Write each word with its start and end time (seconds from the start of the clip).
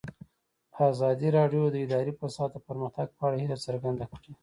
ازادي 0.89 1.29
راډیو 1.37 1.63
د 1.71 1.75
اداري 1.85 2.11
فساد 2.19 2.49
د 2.53 2.57
پرمختګ 2.67 3.07
په 3.17 3.21
اړه 3.27 3.37
هیله 3.43 3.57
څرګنده 3.65 4.05
کړې. 4.13 4.31